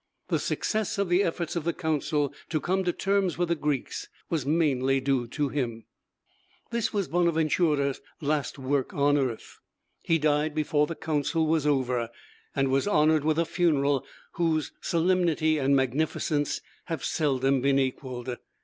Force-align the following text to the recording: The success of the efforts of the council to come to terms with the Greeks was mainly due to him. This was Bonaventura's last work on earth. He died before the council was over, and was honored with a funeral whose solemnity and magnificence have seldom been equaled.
The 0.29 0.39
success 0.39 0.97
of 0.97 1.09
the 1.09 1.21
efforts 1.21 1.55
of 1.55 1.63
the 1.63 1.75
council 1.75 2.33
to 2.49 2.59
come 2.59 2.83
to 2.85 2.91
terms 2.91 3.37
with 3.37 3.49
the 3.49 3.55
Greeks 3.55 4.07
was 4.31 4.47
mainly 4.47 4.99
due 4.99 5.27
to 5.27 5.49
him. 5.49 5.85
This 6.71 6.91
was 6.91 7.07
Bonaventura's 7.07 8.01
last 8.19 8.57
work 8.57 8.95
on 8.95 9.15
earth. 9.15 9.59
He 10.01 10.17
died 10.17 10.55
before 10.55 10.87
the 10.87 10.95
council 10.95 11.45
was 11.45 11.67
over, 11.67 12.09
and 12.55 12.69
was 12.71 12.87
honored 12.87 13.23
with 13.23 13.37
a 13.37 13.45
funeral 13.45 14.03
whose 14.31 14.71
solemnity 14.81 15.59
and 15.59 15.75
magnificence 15.75 16.59
have 16.85 17.03
seldom 17.05 17.61
been 17.61 17.77
equaled. 17.77 18.37